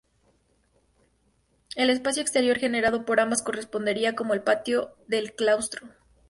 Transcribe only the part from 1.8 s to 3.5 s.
espacio exterior generado por ambas